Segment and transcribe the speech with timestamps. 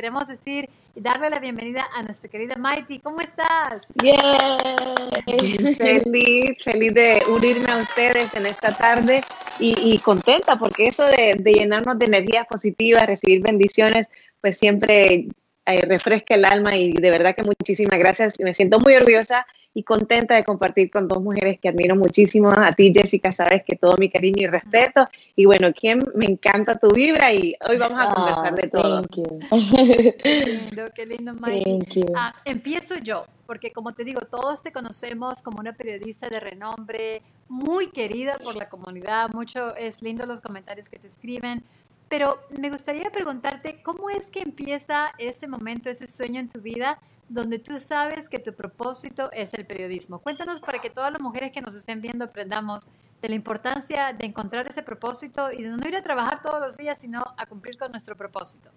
[0.00, 0.66] queremos decir
[0.96, 3.00] y darle la bienvenida a nuestra querida Mighty.
[3.00, 3.82] ¿Cómo estás?
[3.96, 4.16] Bien,
[5.76, 9.22] feliz, feliz de unirme a ustedes en esta tarde
[9.58, 14.08] y, contenta porque eso de, de llenarnos de energías positivas, recibir bendiciones,
[14.40, 15.26] pues siempre
[15.74, 18.38] eh, refresca el alma y de verdad que muchísimas gracias.
[18.40, 22.50] Me siento muy orgullosa y contenta de compartir con dos mujeres que admiro muchísimo.
[22.54, 25.08] A ti, Jessica, sabes que todo mi cariño y respeto.
[25.36, 29.02] Y bueno, quien me encanta tu vibra y hoy vamos a conversar de todo.
[30.22, 32.06] qué lindo, qué lindo, Mike.
[32.16, 37.22] Ah, empiezo yo, porque como te digo, todos te conocemos como una periodista de renombre,
[37.48, 39.30] muy querida por la comunidad.
[39.30, 41.62] Mucho es lindo los comentarios que te escriben.
[42.10, 46.98] Pero me gustaría preguntarte, ¿cómo es que empieza ese momento, ese sueño en tu vida
[47.28, 50.18] donde tú sabes que tu propósito es el periodismo?
[50.18, 52.88] Cuéntanos para que todas las mujeres que nos estén viendo aprendamos
[53.22, 56.76] de la importancia de encontrar ese propósito y de no ir a trabajar todos los
[56.76, 58.70] días, sino a cumplir con nuestro propósito.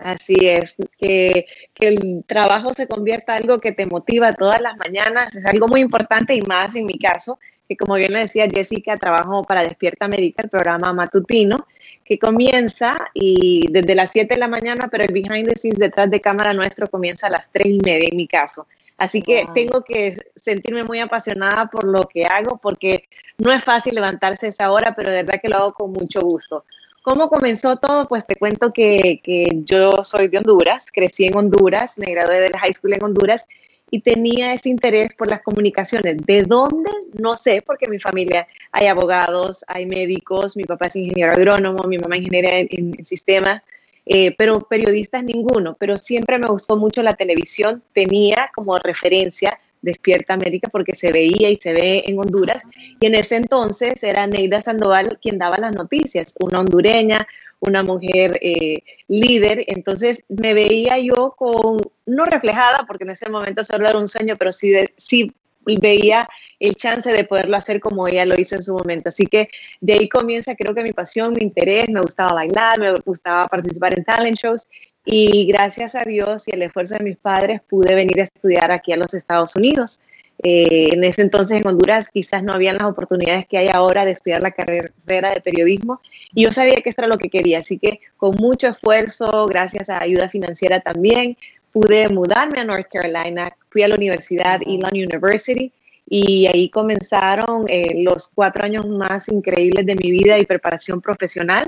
[0.00, 1.44] Así es, que,
[1.74, 5.68] que, el trabajo se convierta en algo que te motiva todas las mañanas, es algo
[5.68, 9.62] muy importante y más en mi caso, que como bien lo decía Jessica, trabajo para
[9.62, 11.66] Despierta América, el programa matutino,
[12.04, 16.10] que comienza y desde las 7 de la mañana, pero el behind the scenes detrás
[16.10, 18.66] de cámara nuestro comienza a las 3 y media en mi caso.
[18.96, 23.04] Así que tengo que sentirme muy apasionada por lo que hago, porque
[23.36, 26.20] no es fácil levantarse a esa hora, pero de verdad que lo hago con mucho
[26.20, 26.64] gusto.
[27.02, 28.08] ¿Cómo comenzó todo?
[28.08, 32.50] Pues te cuento que, que yo soy de Honduras, crecí en Honduras, me gradué de
[32.50, 33.46] la high school en Honduras
[33.90, 36.18] y tenía ese interés por las comunicaciones.
[36.26, 36.90] ¿De dónde?
[37.20, 41.84] No sé, porque en mi familia hay abogados, hay médicos, mi papá es ingeniero agrónomo,
[41.88, 43.62] mi mamá ingeniera en, en sistemas,
[44.06, 50.34] eh, pero periodistas ninguno, pero siempre me gustó mucho la televisión, tenía como referencia Despierta
[50.34, 52.62] América porque se veía y se ve en Honduras.
[53.00, 57.26] Y en ese entonces era Neida Sandoval quien daba las noticias, una hondureña,
[57.60, 59.64] una mujer eh, líder.
[59.66, 64.36] Entonces me veía yo con, no reflejada, porque en ese momento solo era un sueño,
[64.36, 65.32] pero sí, sí
[65.76, 69.10] veía el chance de poderlo hacer como ella lo hizo en su momento.
[69.10, 72.94] Así que de ahí comienza, creo que mi pasión, mi interés, me gustaba bailar, me
[73.04, 74.68] gustaba participar en talent shows
[75.04, 78.92] y gracias a Dios y el esfuerzo de mis padres pude venir a estudiar aquí
[78.92, 80.00] a los Estados Unidos.
[80.40, 84.12] Eh, en ese entonces en Honduras quizás no habían las oportunidades que hay ahora de
[84.12, 86.00] estudiar la carrera de periodismo
[86.32, 89.90] y yo sabía que esto era lo que quería, así que con mucho esfuerzo, gracias
[89.90, 91.36] a ayuda financiera también,
[91.72, 95.72] pude mudarme a North Carolina, fui a la universidad Elon University
[96.08, 101.66] y ahí comenzaron eh, los cuatro años más increíbles de mi vida y preparación profesional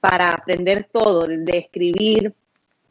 [0.00, 2.32] para aprender todo, de escribir,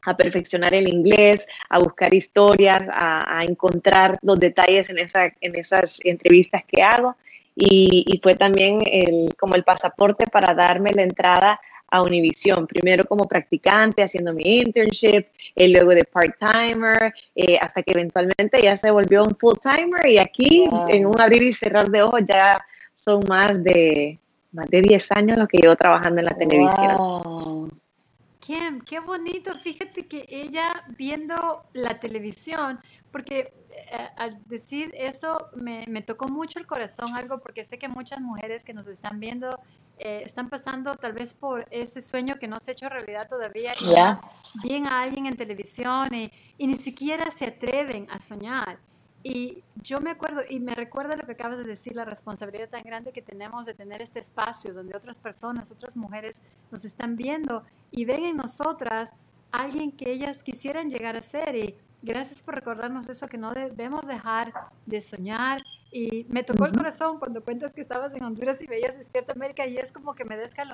[0.05, 5.99] a perfeccionar el inglés, a buscar historias, a, encontrar los detalles en, esa, en esas
[6.03, 7.15] entrevistas que hago.
[7.55, 13.27] Y, fue también el, como el pasaporte para darme la entrada a Univision, primero como
[13.27, 19.23] practicante haciendo mi internship, y luego de part-timer, eh, hasta que eventualmente ya se volvió
[19.23, 24.19] un full-timer y aquí en un abrir y cerrar de ojos ya son más de,
[24.51, 27.71] más de 10 años los que llevo trabajando en la televisión.
[28.45, 29.57] Kim, qué bonito.
[29.57, 32.79] Fíjate que ella viendo la televisión,
[33.11, 38.21] porque eh, al decir eso me, tocó mucho el corazón algo, porque sé que muchas
[38.21, 39.49] mujeres que nos están viendo
[39.97, 43.73] eh, están pasando tal vez por ese sueño que no se ha hecho realidad todavía.
[43.81, 48.77] Y Ven a alguien en televisión y, y ni siquiera se atreven a soñar.
[49.27, 52.83] Y yo me acuerdo, y me recuerda lo que acabas de decir, la responsabilidad tan
[52.83, 57.63] grande que tenemos de tener este espacio donde otras personas, otras mujeres nos están viendo
[57.89, 59.15] y ven en nosotras
[59.51, 61.55] alguien que ellas quisieran llegar a ser.
[61.55, 64.53] Y gracias por recordarnos eso, que no debemos dejar
[64.85, 65.63] de soñar.
[65.91, 69.65] Y me tocó el corazón cuando cuentas que estabas en Honduras y veías Despierta América
[69.65, 70.65] y es como que me desca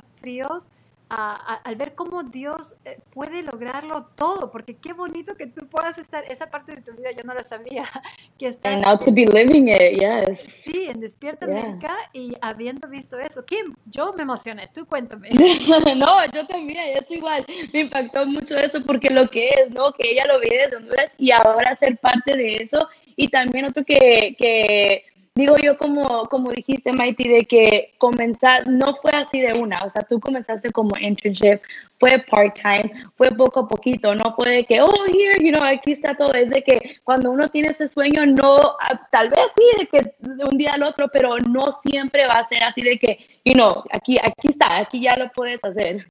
[1.12, 5.68] los fríos al ver cómo Dios eh, puede lograrlo todo, porque qué bonito que tú
[5.68, 7.84] puedas estar, esa parte de tu vida yo no la sabía,
[8.38, 8.74] que estás...
[8.74, 10.40] And now to be living it, yes.
[10.40, 13.46] Sí, en Despierta América y habiendo visto eso.
[13.46, 15.30] Kim, yo me emocioné, tú cuéntame.
[15.98, 19.92] no, yo también, yo estoy igual, me impactó mucho eso porque lo que es, ¿no?
[19.94, 23.84] Que ella lo ve desde Honduras y ahora ser parte de eso y también otro
[23.84, 25.06] que, que
[25.36, 29.90] digo yo como, como dijiste, Mighty, de que comenzar, no fue así de una, o
[29.90, 31.62] sea, tú comenzaste como internship,
[32.00, 35.94] fue part-time, fue poco a poquito, no fue de que, oh, here, you know, aquí
[35.94, 39.80] está todo, es de que cuando uno tiene ese sueño, no, ah, tal vez sí,
[39.80, 42.98] de que de un día al otro, pero no siempre va a ser así de
[42.98, 46.08] que, you know, aquí, aquí está, aquí ya lo puedes hacer.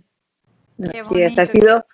[1.12, 1.84] Qué ha sido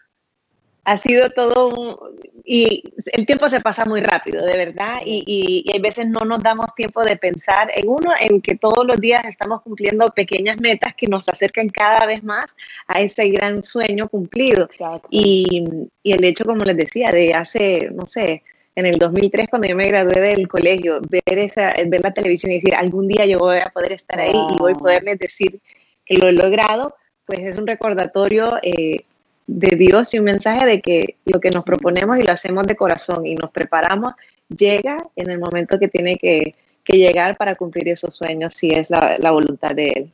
[0.87, 2.13] ha sido todo
[2.45, 6.41] y el tiempo se pasa muy rápido, de verdad, y, y, hay veces no nos
[6.45, 10.95] damos tiempo de pensar en uno, en que todos los días estamos cumpliendo pequeñas metas
[10.95, 12.55] que nos acercan cada vez más
[12.87, 14.69] a ese gran sueño cumplido.
[15.11, 15.65] Y,
[16.05, 18.45] y el hecho, como les decía, de hace, no sé,
[18.77, 22.57] en el 2003 cuando yo me gradué del colegio, ver, esa, ver la televisión y
[22.57, 25.59] decir, algún día yo voy a poder estar ahí y voy a poderles decir
[26.05, 26.95] que lo he logrado,
[27.25, 29.05] pues es un recordatorio eh,
[29.47, 32.77] de Dios y un mensaje de que lo que nos proponemos y lo hacemos de
[32.77, 34.15] corazón y nos preparamos,
[34.49, 36.55] llega en el momento que tiene que,
[36.89, 40.13] llegar para cumplir esos sueños, si es la, voluntad de Él.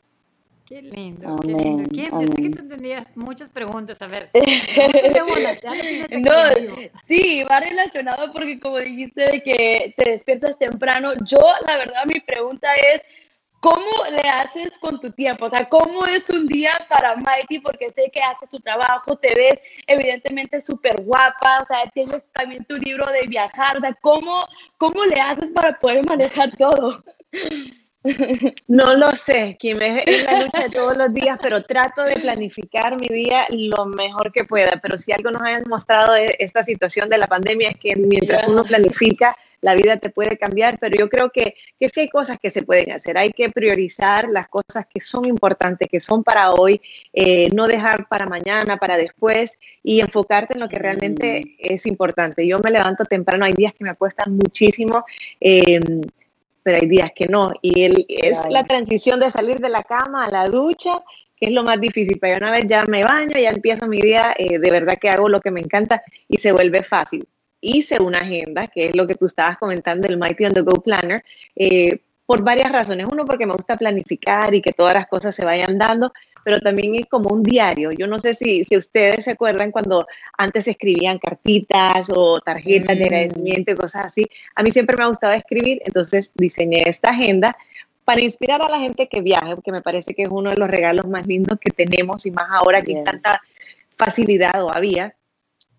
[0.66, 1.90] Qué lindo, qué lindo.
[1.90, 4.00] Kim, yo sé que tú tenías muchas preguntas.
[4.00, 4.30] A ver,
[6.18, 6.32] no,
[7.06, 12.20] sí, va relacionado porque como dijiste de que te despiertas temprano, yo la verdad mi
[12.20, 13.02] pregunta es,
[13.62, 15.44] ¿Cómo le haces con tu tiempo?
[15.44, 17.60] O sea, ¿cómo es un día para Mighty?
[17.60, 19.54] Porque sé que haces tu trabajo, te ves
[19.86, 24.48] evidentemente súper guapa, o sea, tienes también tu libro de viajar, o sea, ¿cómo,
[24.78, 27.04] ¿cómo le haces para poder manejar todo?
[28.66, 32.98] No lo sé, Kim, es, la lucha de todos los días, pero trato de planificar
[32.98, 34.80] mi día lo mejor que pueda.
[34.82, 38.48] Pero si algo nos ha demostrado e, esta situación de la pandemia es que mientras
[38.48, 42.38] uno planifica, la vida te puede cambiar, pero yo creo que, que sí hay cosas
[42.40, 43.16] que se pueden hacer.
[43.16, 46.80] Hay que priorizar las cosas que son importantes, que son para hoy,
[47.12, 51.48] eh, no dejar para mañana, para después y enfocarte en lo que realmente mm.
[51.60, 52.44] es importante.
[52.46, 55.04] Yo me levanto temprano, hay días que me acuestan muchísimo.
[55.40, 55.78] Eh,
[56.62, 57.52] pero hay días que no.
[57.60, 61.02] Y el, es la transición de salir de la cama a la ducha,
[61.36, 62.18] que es lo más difícil.
[62.20, 65.28] Pero una vez ya me baño, ya empiezo mi día, eh, de verdad que hago
[65.28, 67.26] lo que me encanta y se vuelve fácil.
[67.60, 70.82] Hice una agenda, que es lo que tú estabas comentando, el Mighty on the Go
[70.82, 71.22] Planner,
[71.54, 73.06] eh, por varias razones.
[73.10, 76.12] Uno, porque me gusta planificar y que todas las cosas se vayan dando,
[76.44, 77.92] pero también es como un diario.
[77.92, 83.04] Yo no sé si, si ustedes se acuerdan cuando antes escribían cartitas o tarjetas de
[83.04, 83.06] mm.
[83.06, 84.26] agradecimiento y cosas así.
[84.54, 87.56] A mí siempre me ha gustado escribir, entonces diseñé esta agenda
[88.04, 90.68] para inspirar a la gente que viaje, porque me parece que es uno de los
[90.68, 93.40] regalos más lindos que tenemos y más ahora que tanta
[93.96, 95.14] facilidad o había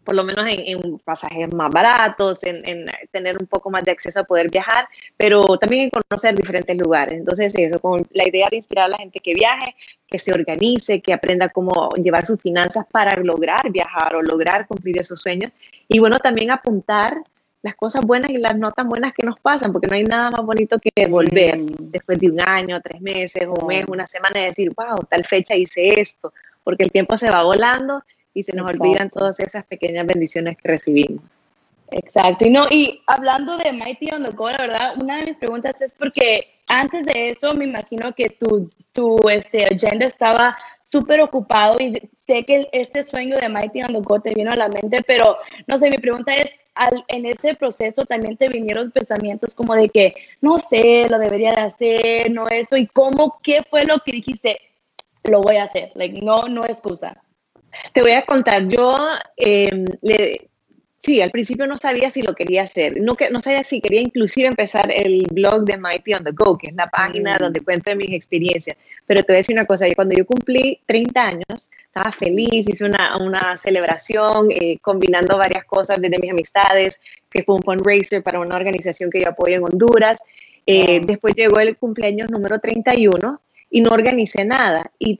[0.03, 4.23] por lo menos en, pasajes más baratos, en, tener un poco más de acceso a
[4.23, 7.17] poder viajar, pero también en conocer diferentes lugares.
[7.17, 9.75] Entonces, eso, con la idea de inspirar a la gente que viaje,
[10.07, 14.99] que se organice, que aprenda cómo llevar sus finanzas para lograr viajar o lograr cumplir
[14.99, 15.51] esos sueños.
[15.87, 17.13] Y bueno, también apuntar
[17.61, 20.29] las cosas buenas y las no tan buenas que nos pasan, porque no hay nada
[20.29, 24.45] más bonito que volver después de un año, tres meses, un mes, una semana y
[24.45, 26.33] decir, wow, tal fecha hice esto,
[26.63, 28.03] porque el tiempo se va volando
[28.33, 31.23] y se nos olvidan todas esas pequeñas bendiciones que recibimos.
[31.91, 32.45] Exacto.
[32.45, 35.79] Y no, y hablando de Mighty on the Go, la verdad, una de mis preguntas
[35.79, 40.57] es porque antes de eso me imagino que tu, tu este, agenda estaba
[40.91, 44.55] súper ocupado y sé que este sueño de Mighty on the Go te vino a
[44.55, 45.37] la mente, pero
[45.67, 49.89] no sé, mi pregunta es, al, en ese proceso también te vinieron pensamientos como de
[49.89, 54.11] que, no sé, lo debería de hacer, no eso, y cómo, qué fue lo que
[54.11, 54.59] dijiste,
[55.23, 57.22] lo voy a hacer, like, no, no excusa.
[57.93, 58.97] Te voy a contar, yo
[59.35, 59.85] em,
[60.99, 64.01] sí, al principio no sabía si lo quería hacer, no, que, no sabía si quería
[64.01, 67.39] inclusive empezar el blog de Mighty on the Go, que es la página mm.
[67.39, 71.25] donde cuento mis experiencias, pero te voy a decir una cosa, cuando yo cumplí 30
[71.25, 76.99] años, estaba feliz, hice una, una celebración eh, combinando varias cosas desde mis amistades,
[77.29, 80.19] que fue un fundraiser para una organización que yo apoyo en Honduras,
[80.65, 84.91] eh, después llegó el cumpleaños número 31 y no organicé nada.
[84.99, 85.19] Y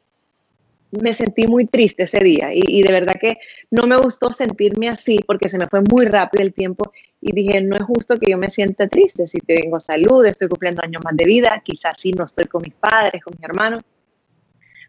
[1.01, 3.37] me sentí muy triste ese día y, de verdad que
[3.71, 7.61] no me gustó sentirme así porque se me fue muy rápido el tiempo y dije,
[7.61, 11.15] no es justo que yo me sienta triste, si tengo salud, estoy cumpliendo años más
[11.15, 13.83] de vida, quizás sí no estoy con mis padres, con mis hermanos,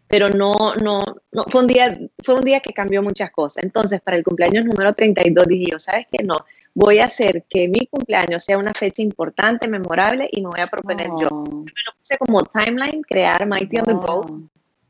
[0.07, 3.63] pero no, no, no, fue un día, fue un día que cambió muchas cosas.
[3.63, 6.23] Entonces, para el cumpleaños número 32 dije yo, ¿sabes qué?
[6.23, 6.35] No,
[6.75, 10.67] voy a hacer que mi cumpleaños sea una fecha importante, memorable y me voy a
[10.67, 11.43] proponer yo.
[11.49, 14.41] Me lo puse como timeline, crear Mighty on the Go.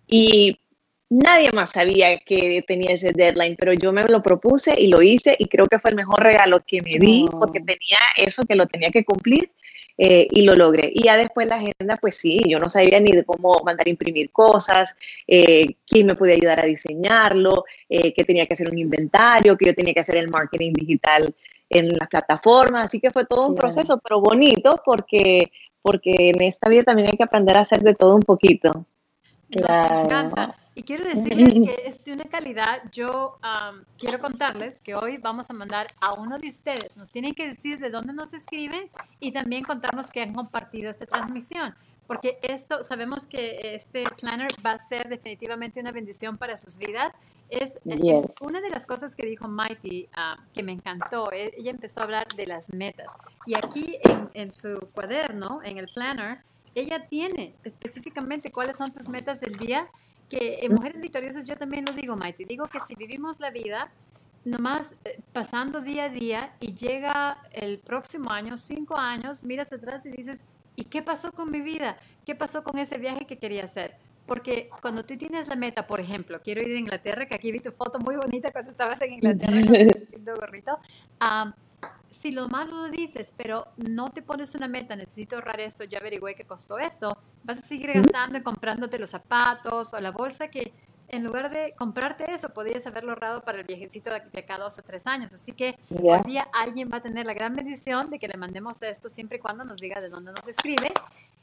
[0.08, 0.60] Y
[1.10, 5.36] Nadie más sabía que tenía ese deadline, pero yo me lo propuse y lo hice
[5.38, 8.66] y creo que fue el mejor regalo que me di porque tenía eso que lo
[8.66, 9.52] tenía que cumplir
[9.98, 10.92] eh, y lo logré.
[10.94, 13.90] Y ya después la agenda, pues sí, yo no sabía ni de cómo mandar a
[13.90, 14.96] imprimir cosas,
[15.28, 19.68] eh, quién me podía ayudar a diseñarlo, eh, que tenía que hacer un inventario, que
[19.68, 21.34] yo tenía que hacer el marketing digital
[21.70, 22.88] en las plataformas.
[22.88, 27.18] Así que fue todo un proceso, pero bonito porque, porque en esta vida también hay
[27.18, 28.86] que aprender a hacer de todo un poquito.
[29.50, 29.96] Claro.
[29.96, 30.56] Me encanta.
[30.76, 33.40] Y quiero decirles que es de una calidad, yo
[33.98, 37.80] quiero contarles que hoy vamos a mandar a uno de ustedes, nos tienen que decir
[37.80, 41.74] de dónde nos escriben y también contarnos que han compartido esta transmisión.
[42.08, 47.12] porque esto, sabemos que este planner va a ser definitivamente una bendición para sus vidas.
[47.50, 47.80] Es
[48.42, 51.32] una de las cosas que dijo Mighty ah, que me encantó.
[51.32, 53.08] E, ella empezó a hablar de las metas.
[53.48, 56.44] Y aquí en, en su cuaderno, en el planner,
[56.76, 59.88] ella tiene específicamente cuáles son tus metas del día.
[60.30, 62.46] Que en Mujeres Victoriosas yo también lo digo, Mighty.
[62.46, 63.92] Digo que si vivimos la vida
[64.44, 70.06] nomás eh, pasando día a día y llega el próximo año, cinco años, miras atrás
[70.06, 70.40] y dices,
[70.76, 71.98] ¿y qué pasó con mi vida?
[72.26, 73.96] ¿Qué pasó con ese viaje que quería hacer?
[74.26, 77.60] Porque cuando tú tienes la meta, por ejemplo, quiero ir a Inglaterra, que aquí vi
[77.60, 79.62] tu foto muy bonita cuando estabas en Inglaterra
[80.40, 80.80] gorrito,
[82.16, 86.00] si lo más lo dices, pero no te pones una meta, necesito ahorrar esto, ya
[86.00, 90.48] averigüé que costó esto, vas a seguir gastando y comprándote los zapatos o la bolsa
[90.48, 90.74] que
[91.10, 94.82] en lugar de comprarte eso, podrías haberlo ahorrado para el viajecito de, acá dos o
[94.82, 95.34] tres años.
[95.34, 98.82] Así que hoy día alguien va a tener la gran bendición de que le mandemos
[98.82, 100.92] esto siempre y cuando nos diga de dónde nos escribe.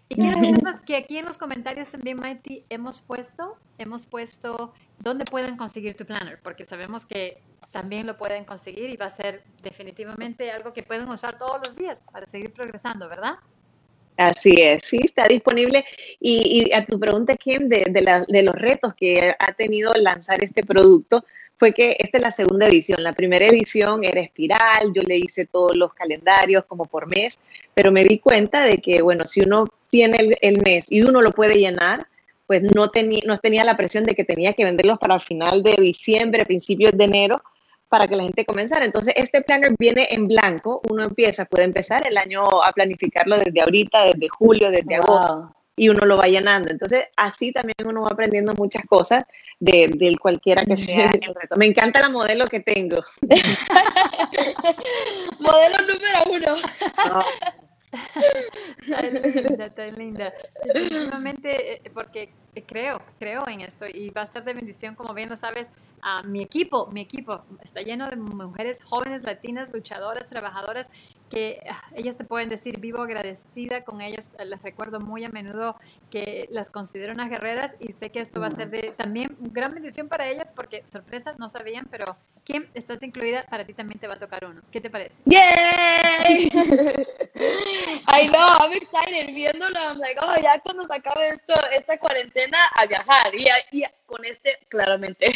[0.09, 4.75] Y quiero que sepas que aquí en los comentarios también, Mighty, hemos puesto, hemos puesto
[4.99, 7.41] dónde pueden conseguir tu planner, porque sabemos que
[7.73, 11.75] también lo pueden conseguir y va a ser definitivamente algo que pueden usar todos los
[11.75, 13.35] días para seguir progresando, ¿verdad?
[14.17, 15.85] Así es, sí, está disponible.
[16.21, 17.87] Y, a tu pregunta, Kim, de,
[18.29, 21.25] de, los retos que ha tenido lanzar este producto,
[21.59, 23.02] fue que esta es la segunda edición.
[23.02, 27.38] La primera edición era espiral, yo le hice todos los calendarios como por mes,
[27.73, 31.23] pero me di cuenta de que, bueno, si uno tiene el, el mes y uno
[31.23, 32.07] lo puede llenar,
[32.47, 35.62] pues no, tenía no tenía la presión de que tenía que venderlos para el final
[35.62, 37.43] de diciembre, principios de enero,
[37.92, 38.87] para que la gente comenzara.
[38.87, 43.61] Entonces, este planner viene en blanco, uno empieza, puede empezar el año a planificarlo desde
[43.61, 46.70] ahorita, desde julio, desde agosto, y uno lo va llenando.
[46.70, 49.25] Entonces, así también uno va aprendiendo muchas cosas
[49.61, 51.56] de, de cualquiera que sea el reto.
[51.58, 52.96] Me encanta la modelo que tengo.
[55.38, 56.54] modelo número uno.
[58.88, 60.32] tan linda, tan linda.
[60.64, 65.30] Definitivamente, eh, porque creo, creo en esto y va a ser de bendición, como bien
[65.30, 65.68] lo sabes,
[66.02, 70.90] a mi equipo, mi equipo está lleno de mujeres jóvenes, latinas, luchadoras, trabajadoras,
[71.30, 75.76] que ah, ellas te pueden decir, vivo agradecida con ellas, les recuerdo muy a menudo
[76.11, 79.73] que las considero unas guerreras y sé que esto va a ser de también gran
[79.73, 84.09] bendición para ellas porque sorpresa, no sabían, pero Kim, estás incluida, para ti también te
[84.09, 84.61] va a tocar uno.
[84.71, 85.23] ¿Qué te parece?
[85.25, 86.50] ¡Yay!
[88.09, 91.40] I know, I'm excited viéndolo, I'm like, oh, ya cuando se acabe
[91.73, 95.32] esta cuarentena, a viajar y, y con este, claramente.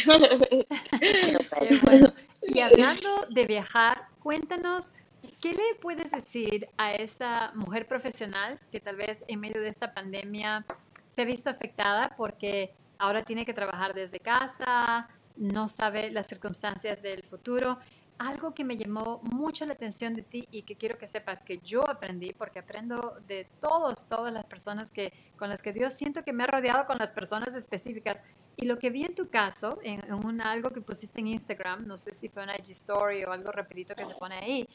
[2.49, 4.93] Y hablando de viajar, cuéntanos
[5.41, 9.93] ¿Qué le puedes decir a esa mujer profesional que tal vez en medio de esta
[9.93, 10.65] pandemia
[11.05, 17.03] se ha visto afectada porque ahora tiene que trabajar desde casa, no sabe las circunstancias
[17.03, 17.77] del futuro?
[18.19, 21.59] Algo que me llamó mucho la atención de ti y que quiero que sepas que
[21.59, 26.23] yo aprendí, porque aprendo de todos, todas las personas que, con las que Dios siento
[26.23, 28.21] que me ha rodeado con las personas específicas.
[28.55, 31.95] Y lo que vi en tu caso, en, un, algo que pusiste en Instagram, no
[31.95, 34.67] sé si fue una IG Story o algo rapidito que se pone ahí,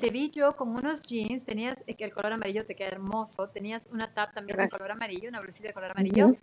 [0.00, 4.12] te vi yo con unos jeans, tenías el color amarillo, te queda hermoso, tenías una
[4.12, 6.36] tap también de color amarillo, una blusita de color amarillo,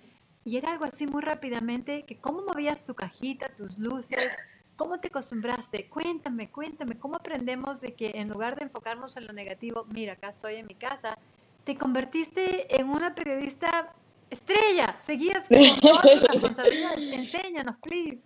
[0.44, 4.30] y era algo así muy rápidamente, que cómo movías tu cajita, tus luces,
[4.78, 9.34] cómo te acostumbraste, cuéntame, cuéntame, cómo aprendemos de que en lugar de enfocarnos en lo
[9.34, 11.18] negativo, mira, acá estoy en mi casa,
[11.66, 13.94] te convertiste en una periodista
[14.30, 18.24] estrella, seguías con todas tus responsabilidades, enséñanos, please.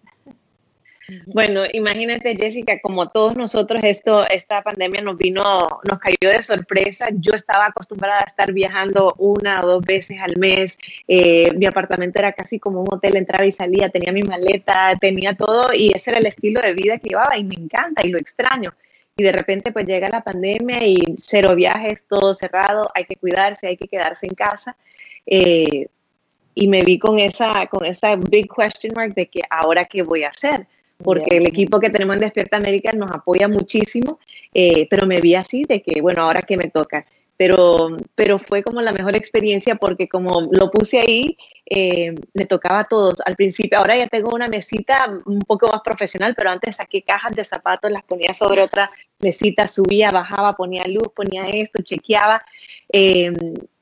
[1.26, 5.42] Bueno, imagínate, Jessica, como todos nosotros, esto, esta pandemia nos vino,
[5.90, 7.08] nos cayó de sorpresa.
[7.14, 10.78] Yo estaba acostumbrada a estar viajando una o dos veces al mes.
[11.08, 15.34] Eh, mi apartamento era casi como un hotel, entraba y salía, tenía mi maleta, tenía
[15.36, 18.18] todo y ese era el estilo de vida que llevaba y me encanta y lo
[18.18, 18.74] extraño.
[19.18, 23.68] Y de repente pues llega la pandemia y cero viajes, todo cerrado, hay que cuidarse,
[23.68, 24.76] hay que quedarse en casa.
[25.26, 25.88] Eh,
[26.54, 30.24] y me vi con esa, con esa big question mark de que ahora qué voy
[30.24, 30.68] a hacer
[31.04, 34.20] porque el equipo que tenemos en Despierta América nos apoya muchísimo,
[34.54, 37.06] eh, pero me vi así de que, bueno, ahora que me toca.
[37.38, 42.82] Pero, pero fue como la mejor experiencia porque como lo puse ahí, eh, me tocaba
[42.82, 43.16] a todos.
[43.26, 47.34] Al principio, ahora ya tengo una mesita un poco más profesional, pero antes saqué cajas
[47.36, 52.44] de zapatos, las ponía sobre otra mesita, subía, bajaba, ponía luz, ponía esto, chequeaba.
[52.94, 53.32] Eh,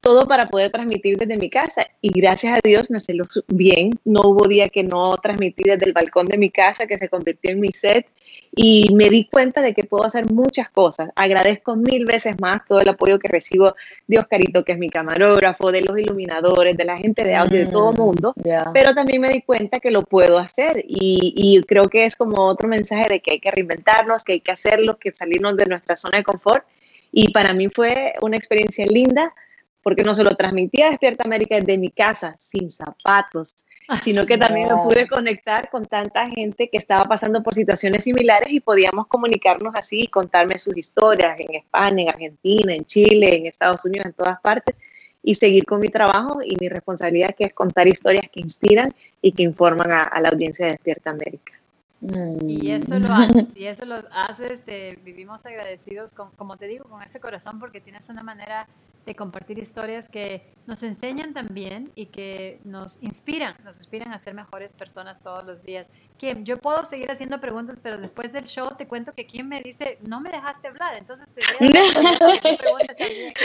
[0.09, 1.85] todo para poder transmitir desde mi casa.
[2.01, 3.91] Y gracias a Dios me salió bien.
[4.05, 7.51] No hubo día que no transmití desde el balcón de mi casa que se convirtió
[7.51, 8.07] en mi set.
[8.55, 11.11] Y me di cuenta de que puedo hacer muchas cosas.
[11.15, 13.75] Agradezco mil veces más todo el apoyo que recibo
[14.07, 17.67] de Oscarito, que es mi camarógrafo, de los iluminadores, de la gente de audio, de
[17.67, 18.33] todo el mm, mundo,
[18.73, 20.83] pero también me di cuenta que lo puedo hacer.
[20.87, 24.39] Y, y creo que es como otro mensaje de que hay que reinventarnos, que hay
[24.39, 26.65] que hacerlo, que salirnos de nuestra zona de confort.
[27.11, 29.35] Y para mí fue una experiencia linda
[29.81, 33.55] porque no solo transmitía Despierta América desde mi casa, sin zapatos,
[34.03, 38.49] sino que también me pude conectar con tanta gente que estaba pasando por situaciones similares
[38.51, 43.45] y podíamos comunicarnos así y contarme sus historias en España, en Argentina, en Chile, en
[43.45, 44.75] Estados Unidos, en todas partes,
[45.23, 49.31] y seguir con mi trabajo y mi responsabilidad que es contar historias que inspiran y
[49.31, 51.58] que informan a, la audiencia de Despierta América.
[52.01, 54.63] Y eso lo haces, y eso lo haces,
[55.03, 58.67] vivimos agradecidos, con, como te digo, con ese corazón, porque tienes una manera
[59.05, 64.33] de compartir historias que nos enseñan también y que nos inspiran, nos inspiran a ser
[64.33, 65.87] mejores personas todos los días.
[66.17, 69.61] Kim, yo puedo seguir haciendo preguntas, pero después del show te cuento que Kim me
[69.61, 73.33] dice, no me dejaste hablar, entonces te voy a preguntas también.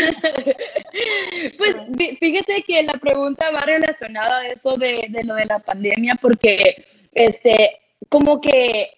[1.59, 1.77] Pues
[2.21, 6.85] fíjate que la pregunta va relacionada a eso de, de lo de la pandemia, porque
[7.13, 7.81] este,
[8.15, 8.91] como que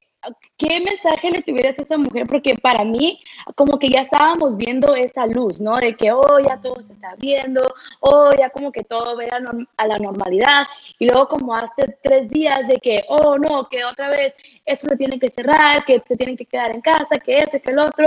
[0.58, 2.26] ¿qué mensaje le tuvieras a esa mujer?
[2.26, 3.18] Porque para mí,
[3.54, 5.76] como que ya estábamos viendo esa luz, ¿no?
[5.76, 7.62] De que, oh, ya todo se está viendo,
[8.00, 10.66] oh, ya como que todo ve a la normalidad.
[10.98, 14.34] Y luego como hace tres días de que, oh, no, que otra vez
[14.66, 17.70] esto se tiene que cerrar, que se tienen que quedar en casa, que eso, que
[17.70, 18.06] el otro.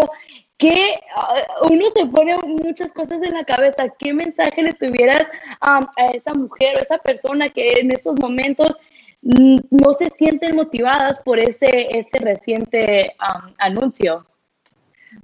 [0.60, 3.90] Que uh, uno se pone muchas cosas en la cabeza.
[3.98, 5.26] ¿Qué mensaje le tuvieras
[5.60, 5.80] a
[6.14, 8.78] esa mujer o a esa persona que en estos momentos
[9.22, 13.16] no se sienten motivadas por ese, ese reciente
[13.58, 14.26] anuncio?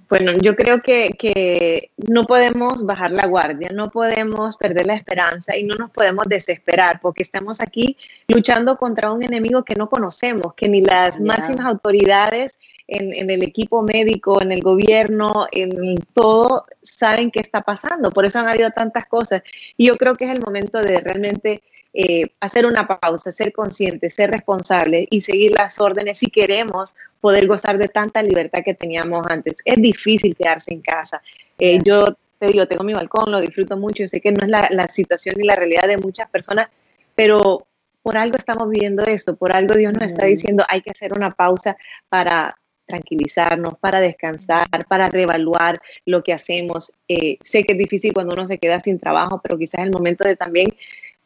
[0.09, 5.55] Bueno, yo creo que, que, no podemos bajar la guardia, no podemos perder la esperanza
[5.57, 7.97] y no nos podemos desesperar porque estamos aquí
[8.27, 13.43] luchando contra un enemigo que no conocemos, que ni las máximas autoridades en, en, el
[13.43, 18.11] equipo médico, en el gobierno, en todo, saben qué está pasando.
[18.11, 19.41] Por eso han habido tantas cosas.
[19.75, 21.63] Y yo creo que es el momento de realmente
[21.97, 27.47] eh, hacer una pausa, ser consciente, ser responsable y seguir las órdenes si queremos poder
[27.47, 29.55] gozar de tanta libertad que teníamos antes.
[29.63, 31.21] Es difícil quedarse en casa.
[31.57, 32.05] Eh, yo
[32.37, 34.89] te digo, tengo mi balcón, lo disfruto mucho, yo sé que no es la, la
[34.89, 36.67] situación ni la realidad de muchas personas,
[37.15, 37.65] pero
[38.03, 41.31] por algo estamos viviendo esto, por algo Dios nos está diciendo hay que hacer una
[41.31, 41.77] pausa
[42.09, 46.91] para tranquilizarnos, para descansar, para reevaluar lo que hacemos.
[47.07, 49.91] Eh, sé que es difícil cuando uno se queda sin trabajo, pero quizás es el
[49.91, 50.67] momento de también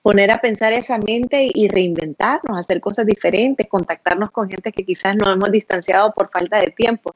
[0.01, 5.15] poner a pensar esa mente y reinventarnos, hacer cosas diferentes, contactarnos con gente que quizás
[5.15, 7.15] nos hemos distanciado por falta de tiempo.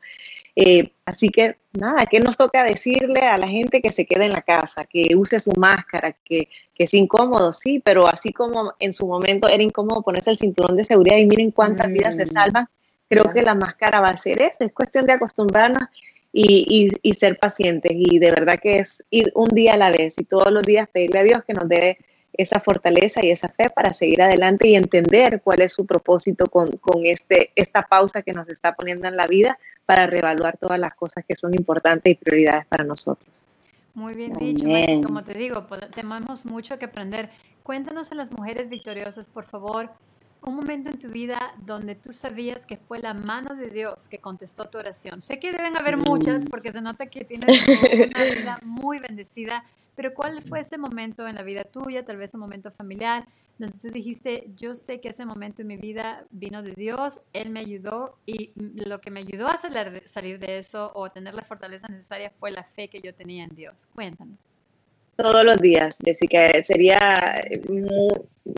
[0.55, 4.33] Eh, así que nada, ¿qué nos toca decirle a la gente que se quede en
[4.33, 8.93] la casa, que use su máscara, que, que, es incómodo, sí, pero así como en
[8.93, 12.27] su momento era incómodo ponerse el cinturón de seguridad y miren cuántas vidas se mm.
[12.27, 12.67] salvan,
[13.09, 15.87] creo que la máscara va a ser eso, es cuestión de acostumbrarnos
[16.31, 19.91] y, y, y, ser pacientes y de verdad que es ir un día a la
[19.91, 21.97] vez y todos los días pedirle a Dios que nos dé
[22.33, 26.69] esa fortaleza y esa fe para seguir adelante y entender cuál es su propósito con,
[27.05, 31.23] este, esta pausa que nos está poniendo en la vida para reevaluar todas las cosas
[31.27, 33.29] que son importantes y prioridades para nosotros.
[33.93, 34.65] Muy bien dicho,
[35.03, 37.29] como te digo, tenemos mucho que aprender.
[37.61, 39.91] Cuéntanos a las mujeres victoriosas, por favor,
[40.41, 44.17] un momento en tu vida donde tú sabías que fue la mano de Dios que
[44.17, 45.21] contestó tu oración.
[45.21, 49.63] Sé que deben haber muchas porque se nota que tienes una vida muy bendecida
[49.95, 53.25] pero ¿cuál fue ese momento en la vida tuya, tal vez un momento familiar,
[53.57, 57.49] donde tú dijiste, yo sé que ese momento en mi vida vino de Dios, Él
[57.49, 61.87] me ayudó y lo que me ayudó a salir de eso o tener la fortaleza
[61.87, 63.87] necesaria fue la fe que yo tenía en Dios?
[63.93, 64.47] Cuéntanos.
[65.15, 67.39] Todos los días, Jessica, sería,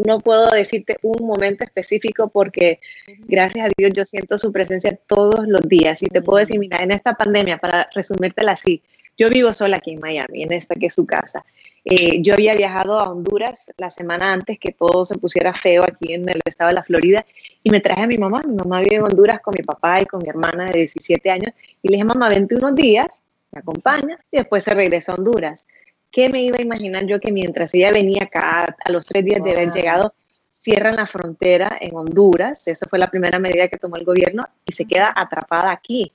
[0.05, 2.79] no puedo decirte un momento específico porque
[3.27, 6.01] gracias a Dios yo siento su presencia todos los días.
[6.01, 8.81] Y te puedo decir, mira, en esta pandemia, para resumírtela así,
[9.17, 11.43] yo vivo sola aquí en Miami, en esta que es su casa.
[11.83, 16.13] Eh, yo había viajado a Honduras la semana antes que todo se pusiera feo aquí
[16.13, 17.23] en el estado de la Florida
[17.63, 18.41] y me traje a mi mamá.
[18.45, 21.53] Mi mamá vive en Honduras con mi papá y con mi hermana de 17 años
[21.81, 25.67] y le dije, mamá, vente unos días, me acompañas y después se regresa a Honduras.
[26.11, 29.43] ¿Qué me iba a imaginar yo que mientras ella venía acá, a los tres días
[29.43, 30.13] de haber llegado,
[30.49, 34.71] cierran la frontera en Honduras, esa fue la primera medida que tomó el gobierno, y
[34.71, 36.11] se queda atrapada aquí.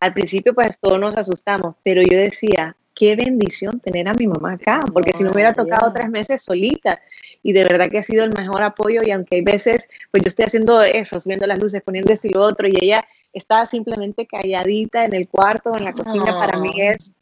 [0.00, 4.52] Al principio pues todos nos asustamos, pero yo decía, qué bendición tener a mi mamá
[4.52, 7.00] acá, porque si no hubiera tocado tres meses solita
[7.42, 10.28] y de verdad que ha sido el mejor apoyo y aunque hay veces, pues yo
[10.28, 14.26] estoy haciendo eso, viendo las luces, poniendo esto y lo otro y ella está simplemente
[14.26, 17.14] calladita en el cuarto, en la cocina, para mí es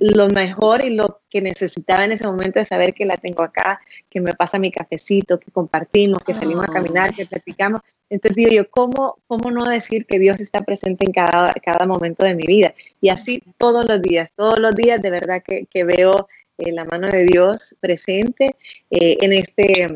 [0.00, 3.80] lo mejor y lo que necesitaba en ese momento de saber que la tengo acá,
[4.08, 7.82] que me pasa mi cafecito, que compartimos, que salimos a caminar, que platicamos.
[8.08, 12.24] Entonces digo yo, ¿cómo, ¿cómo no decir que Dios está presente en cada, cada momento
[12.24, 12.74] de mi vida?
[13.00, 16.86] Y así todos los días, todos los días de verdad que, que veo eh, la
[16.86, 18.56] mano de Dios presente
[18.90, 19.86] eh, en este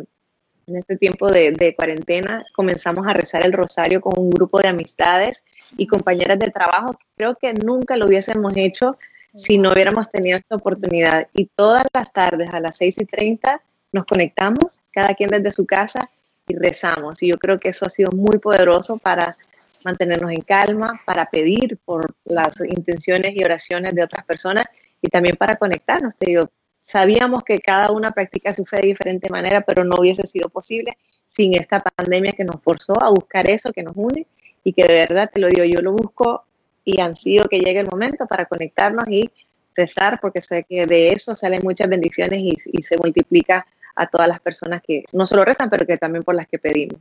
[0.67, 4.69] en este tiempo de, de, cuarentena comenzamos a rezar el rosario con un grupo de
[4.69, 5.45] amistades
[5.77, 6.99] y compañeras de trabajo.
[7.19, 8.97] Creo que nunca lo hubiésemos hecho
[9.37, 11.29] si no hubiéramos tenido esta oportunidad.
[11.33, 13.61] Y todas las tardes a las 6 y 30
[13.92, 16.09] nos conectamos, cada quien desde su casa,
[16.47, 17.23] y rezamos.
[17.23, 19.37] Y yo creo que eso ha sido muy poderoso para
[19.85, 24.64] mantenernos en calma, para pedir por las intenciones y oraciones de otras personas
[25.01, 26.16] y también para conectarnos.
[26.16, 30.27] Te digo, sabíamos que cada una practica su fe de diferente manera, pero no hubiese
[30.27, 30.97] sido posible
[31.29, 34.27] sin esta pandemia que nos forzó a buscar eso que nos une
[34.62, 36.44] y que de verdad, te lo digo, yo lo busco
[36.85, 39.31] y han sido que llegue el momento para conectarnos y
[39.75, 43.66] rezar, porque sé que de eso salen muchas bendiciones y, y se multiplica
[43.97, 46.99] a todas las personas que no solo rezan, pero que también por las que pedimos.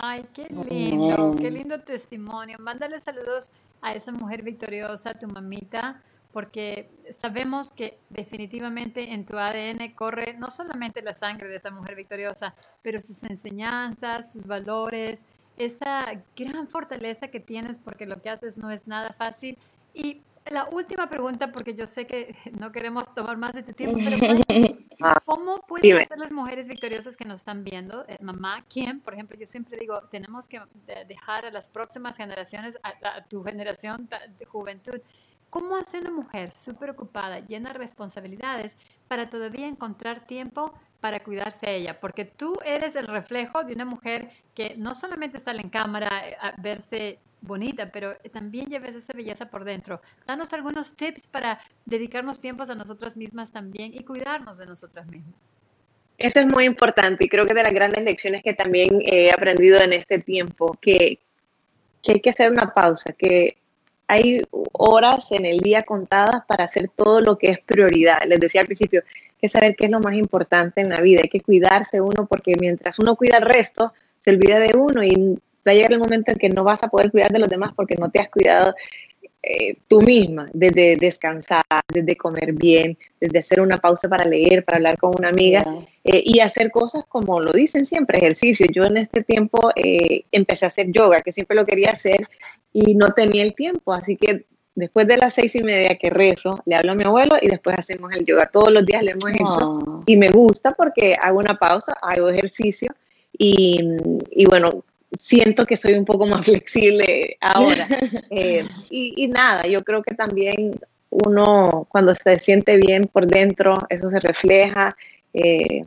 [0.00, 2.56] Ay, qué lindo, qué lindo testimonio.
[2.60, 3.50] Mándale saludos
[3.80, 6.00] a esa mujer victoriosa, tu mamita,
[6.32, 11.96] porque sabemos que definitivamente en tu ADN corre no solamente la sangre de esa mujer
[11.96, 15.24] victoriosa, pero sus enseñanzas, sus valores,
[15.58, 19.58] esa gran fortaleza que tienes porque lo que haces no es nada fácil.
[19.94, 23.98] Y la última pregunta, porque yo sé que no queremos tomar más de tu tiempo,
[23.98, 24.16] pero
[25.00, 28.04] ah, ¿cómo pueden ser las mujeres victoriosas que nos están viendo?
[28.08, 29.00] Eh, mamá, ¿quién?
[29.00, 30.60] Por ejemplo, yo siempre digo, tenemos que
[31.06, 35.00] dejar a las próximas generaciones, a, tu generación de juventud,
[35.50, 38.76] ¿cómo hace una mujer súper ocupada, llena de responsabilidades,
[39.08, 42.00] para todavía encontrar tiempo para cuidarse a ella?
[42.00, 46.36] Porque tú eres el reflejo de una mujer que no solamente sale en cámara eh,
[46.40, 50.00] a verse bonita, pero también lleves esa belleza por dentro.
[50.26, 55.34] Danos algunos tips para dedicarnos tiempos a nosotras mismas también y cuidarnos de nosotras mismas.
[56.18, 59.80] Eso es muy importante y creo que de las grandes lecciones que también he aprendido
[59.80, 61.20] en este tiempo, que,
[62.02, 63.56] que hay que hacer una pausa, que
[64.08, 64.42] hay
[64.72, 68.16] horas en el día contadas para hacer todo lo que es prioridad.
[68.26, 69.02] Les decía al principio,
[69.38, 72.54] que saber qué es lo más importante en la vida, hay que cuidarse uno porque
[72.58, 76.32] mientras uno cuida el resto, se olvida de uno y va a llegar el momento
[76.32, 78.74] en que no vas a poder cuidar de los demás porque no te has cuidado
[79.40, 84.76] eh, tú misma, desde descansar, desde comer bien, desde hacer una pausa para leer, para
[84.76, 85.64] hablar con una amiga
[86.02, 88.66] eh, y hacer cosas como lo dicen siempre, ejercicio.
[88.72, 92.26] Yo en este tiempo eh, empecé a hacer yoga, que siempre lo quería hacer
[92.72, 96.60] y no tenía el tiempo, así que después de las seis y media que rezo,
[96.66, 98.50] le hablo a mi abuelo y después hacemos el yoga.
[98.52, 100.02] Todos los días le hemos hecho ah.
[100.04, 102.92] y me gusta porque hago una pausa, hago ejercicio
[103.32, 103.80] y,
[104.30, 104.84] y bueno,
[105.16, 107.86] siento que soy un poco más flexible ahora.
[108.30, 110.78] Eh, y, nada, yo creo que también
[111.10, 114.94] uno cuando se siente bien por dentro, eso se refleja
[115.32, 115.82] eh,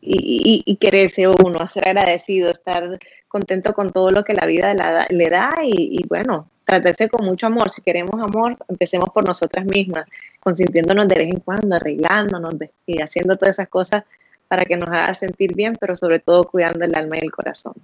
[0.00, 4.74] y, y, quererse uno, ser agradecido, estar contento con todo lo que la vida
[5.08, 7.70] le da y, bueno, tratarse con mucho amor.
[7.70, 10.06] Si queremos amor, empecemos por nosotras mismas,
[10.40, 12.54] consintiéndonos de vez en cuando, arreglándonos
[12.86, 14.04] y haciendo todas esas cosas
[14.48, 17.74] para que nos haga sentir bien, pero sobre todo cuidando el alma y el corazón.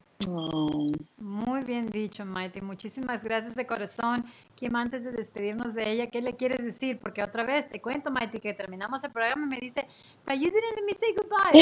[1.19, 2.63] Muy bien dicho, Maite.
[2.63, 4.25] Muchísimas gracias de corazón.
[4.55, 6.99] Kim, antes de despedirnos de ella, ¿qué le quieres decir?
[6.99, 9.85] Porque otra vez te cuento, Maite, que terminamos el programa y me dice,
[10.27, 11.53] but you didn't let me say goodbye.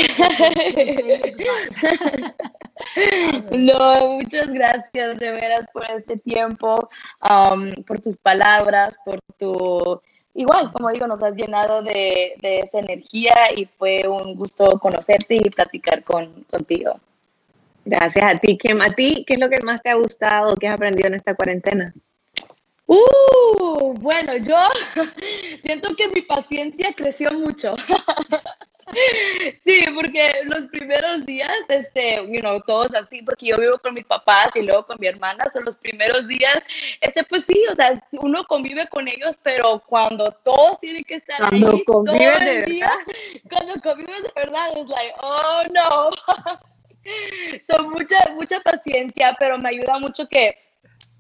[3.59, 6.89] no, muchas gracias de veras por este tiempo,
[7.29, 10.01] um, por tus palabras, por tu
[10.35, 15.51] igual, como digo, nos has llenado de, esa energía y fue un gusto conocerte y
[15.51, 16.99] platicar con, contigo.
[17.85, 18.81] Gracias a ti, Kim.
[18.81, 21.35] ¿A ti qué es lo que más te ha gustado, qué has aprendido en esta
[21.35, 21.93] cuarentena?
[22.87, 24.57] Uh, bueno, yo
[25.63, 27.75] siento que mi paciencia creció mucho.
[29.65, 34.05] Sí, porque los primeros días, este, you know, todos así, porque yo vivo con mis
[34.05, 36.63] papás y luego con mi hermana, son los primeros días,
[37.01, 41.39] este, pues sí, o sea, uno convive con ellos, pero cuando todos tienen que estar
[41.39, 42.93] cuando ahí todo el día,
[43.49, 46.11] cuando conviven de verdad, es like, oh no.
[47.69, 50.57] Son mucha, mucha paciencia, pero me ayuda mucho que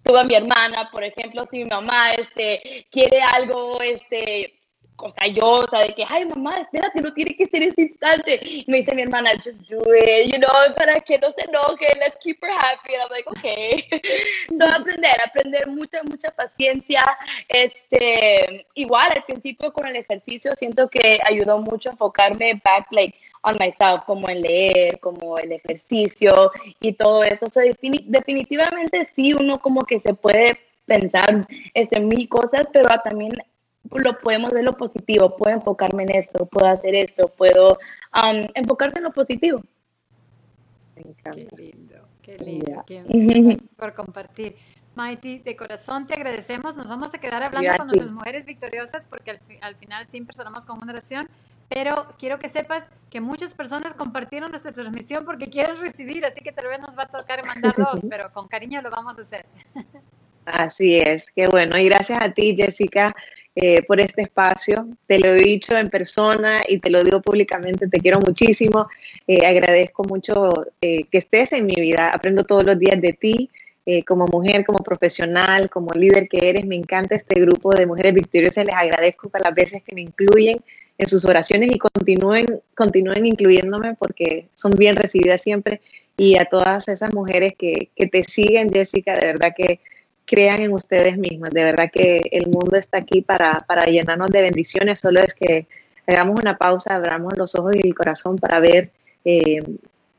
[0.05, 4.62] tuve a mi hermana, por ejemplo, si mi mamá, este, quiere algo, este,
[5.03, 7.83] o sea, yo, o sea, de que, ay, mamá, espérate, no tiene que ser ese
[7.83, 8.39] instante.
[8.43, 11.87] Y me dice mi hermana, just do it, you know, para que no se enoje,
[11.99, 12.95] let's keep her happy.
[12.95, 13.89] And I'm like, okay.
[14.59, 17.05] so, aprender, aprender mucha, mucha paciencia.
[17.49, 23.19] Este, igual, al principio con el ejercicio, siento que ayudó mucho a enfocarme back, like,
[23.43, 27.47] on myself, como en leer, como el ejercicio y todo eso.
[27.47, 33.33] O sea, definitivamente sí, uno como que se puede pensar este, mil cosas, pero también
[33.91, 37.79] lo podemos ver lo positivo, puedo enfocarme en esto, puedo hacer esto, puedo
[38.15, 39.63] um, enfocarse en lo positivo.
[40.97, 41.57] Me encanta.
[42.23, 44.57] Qué lindo, qué lindo, por compartir.
[44.95, 46.77] Maiti, de corazón te agradecemos.
[46.77, 50.67] Nos vamos a quedar hablando con nuestras mujeres victoriosas porque al, al, final siempre sonamos
[50.67, 51.29] con una oración.
[51.69, 56.53] Pero quiero que sepas que muchas personas compartieron nuestra transmisión porque quieren recibir, así que
[56.53, 59.47] tal vez nos va a tocar mandar dos, pero con cariño lo vamos a hacer.
[60.45, 61.79] Así es, qué bueno.
[61.79, 63.15] Y gracias a ti, Jessica,
[63.55, 64.89] eh, por este espacio.
[65.07, 68.89] Te lo he dicho en persona y te lo digo públicamente, te quiero muchísimo.
[69.27, 72.11] Eh, agradezco mucho que estés en mi vida.
[72.15, 73.51] Aprendo todos los días de ti.
[74.07, 78.65] como mujer, como profesional, como líder que eres, me encanta este grupo de mujeres victoriosas.
[78.65, 80.59] Les agradezco por las veces que me incluyen
[80.99, 85.81] en sus oraciones y continúen, continúen incluyéndome porque son bien recibidas siempre.
[86.17, 89.81] Y a todas esas mujeres que, que te siguen, Jessica, de verdad que
[90.27, 91.51] crean en ustedes mismas.
[91.51, 95.01] De verdad que el mundo está aquí para, para llenarnos de bendiciones.
[95.01, 95.67] Solo es que
[96.07, 98.91] hagamos una pausa, abramos los ojos y el corazón para ver
[99.25, 99.63] eh,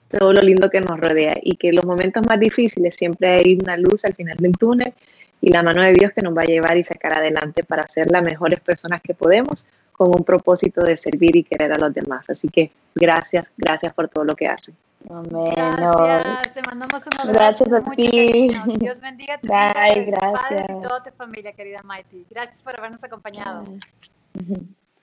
[0.08, 3.78] todo lo lindo que nos rodea y que los momentos más difíciles siempre hay una
[3.78, 4.94] luz al final del túnel
[5.42, 8.10] y la mano de Dios que nos va a llevar y sacar adelante para ser
[8.12, 12.30] las mejores personas que podemos con un propósito de servir y querer a los demás.
[12.30, 14.76] Así que gracias, gracias por todo lo que hacen.
[15.10, 15.54] Amén.
[15.56, 17.66] Gracias, te mandamos un abrazo.
[17.66, 18.48] Gracias a ti.
[18.80, 22.26] Dios bendiga tu vida, tus padres y toda tu familia, querida Mighty.
[22.30, 23.66] Gracias por habernos acompañado.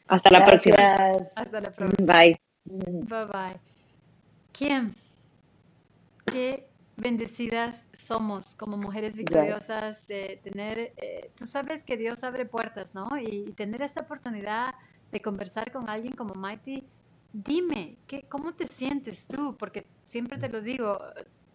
[0.08, 0.96] Hasta la próxima.
[1.34, 2.12] Hasta la próxima.
[2.12, 2.40] Bye.
[2.64, 3.60] Bye bye.
[4.52, 4.94] ¿Quién?
[6.26, 12.94] Qué bendecidas somos como mujeres victoriosas de tener, eh, tú sabes que Dios abre puertas,
[12.94, 13.08] ¿no?
[13.20, 14.74] Y, tener esta oportunidad
[15.10, 16.84] de conversar con alguien como Mighty,
[17.32, 19.56] dime, ¿qué, ¿cómo te sientes tú?
[19.56, 20.98] Porque siempre te lo digo,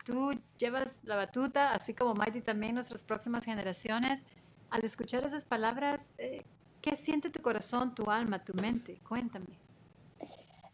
[0.06, 4.24] tú llevas la batuta, así como Mighty también, nuestras próximas generaciones.
[4.70, 6.44] Al escuchar esas palabras, eh,
[6.82, 9.00] ¿qué siente tu corazón, tu alma, tu mente?
[9.08, 9.48] Cuéntame.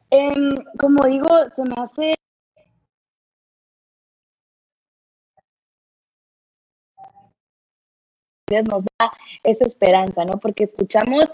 [0.10, 2.16] Em, como digo, se me hace
[8.68, 10.38] nos da esa esperanza, ¿no?
[10.38, 11.32] Porque escuchamos,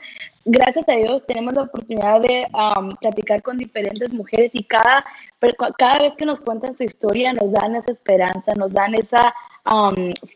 [0.47, 2.47] gracias a Dios, tenemos la oportunidad de
[2.99, 5.05] platicar con diferentes mujeres y cada,
[5.77, 9.33] cada vez que nos cuentan su historia nos dan esa esperanza, nos dan esa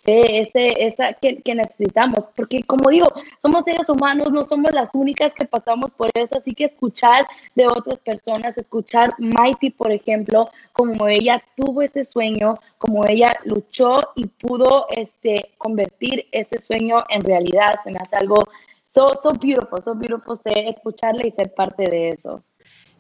[0.03, 3.07] fe, ese, esa que, necesitamos, porque como digo,
[3.41, 7.67] somos seres humanos, no somos las únicas que pasamos por eso, así que escuchar de
[7.67, 14.25] otras personas, escuchar Mighty, por ejemplo, como ella tuvo ese sueño, como ella luchó y
[14.25, 18.43] pudo este, convertir ese sueño en realidad, se me hace algo
[18.93, 22.43] so, so beautiful, so beautiful de escucharle y ser parte de eso.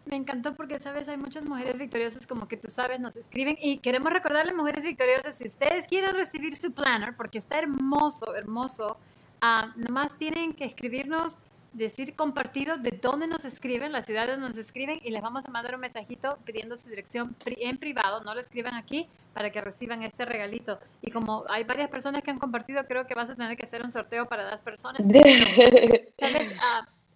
[0.05, 3.77] Me encantó porque, sabes, hay muchas mujeres victoriosas como que tú sabes, nos escriben y
[3.77, 8.97] queremos recordarle mujeres victoriosas, si ustedes quieren recibir su planner, porque está hermoso, hermoso,
[9.43, 11.37] uh, nomás tienen que escribirnos,
[11.73, 15.51] decir compartido de dónde nos escriben, la ciudad donde nos escriben y les vamos a
[15.51, 20.03] mandar un mensajito pidiendo su dirección en privado, no lo escriban aquí para que reciban
[20.03, 20.79] este regalito.
[21.01, 23.81] Y como hay varias personas que han compartido, creo que vas a tener que hacer
[23.81, 25.01] un sorteo para las personas.
[25.05, 25.11] Uh,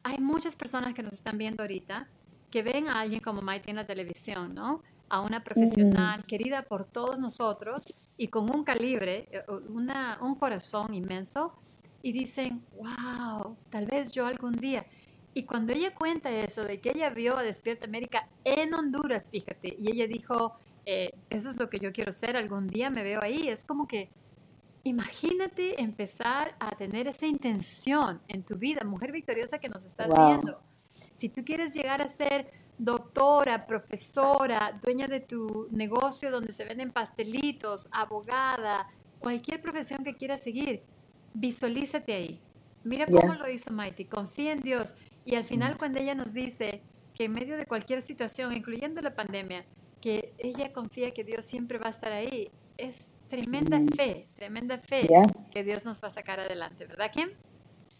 [0.04, 2.08] hay muchas personas que nos están viendo ahorita
[2.50, 4.82] que ven a alguien como Maite en la televisión, ¿no?
[5.10, 7.86] A una profesional querida por todos nosotros
[8.18, 11.54] y con un calibre, eh, una, un corazón inmenso,
[12.06, 14.86] y dicen, wow, tal vez yo algún día.
[15.34, 19.76] Y cuando ella cuenta eso, de que ella vio a Despierta América en Honduras, fíjate,
[19.80, 20.54] y ella dijo,
[20.86, 23.88] eh, eso es lo que yo quiero ser, algún día me veo ahí, es como
[23.88, 24.10] que
[24.84, 30.62] imagínate empezar a tener esa intención en tu vida, mujer victoriosa que nos estás viendo
[31.16, 36.92] si tú quieres llegar a ser doctora, profesora, dueña de tu negocio donde se venden
[36.92, 38.88] pastelitos, abogada,
[39.20, 40.84] cualquier profesión que quieras seguir,
[41.36, 42.40] visualízate ahí.
[42.84, 44.94] Mira cómo lo hizo Mighty, confía en Dios.
[45.26, 46.82] Y al final cuando ella nos dice
[47.14, 49.66] que en medio de cualquier situación, incluyendo la pandemia,
[50.02, 55.08] que ella confía que Dios siempre va a estar ahí, es tremenda fe, tremenda fe
[55.52, 57.30] que Dios nos va a sacar adelante, ¿verdad, Kim?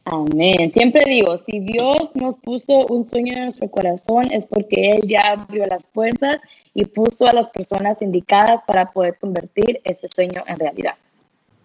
[0.06, 0.72] Amén.
[0.72, 5.22] Siempre digo, si Dios nos puso un sueño en nuestro corazón es porque Él ya
[5.32, 6.42] abrió las puertas
[6.76, 10.94] y puso a las personas indicadas para poder convertir ese sueño en realidad.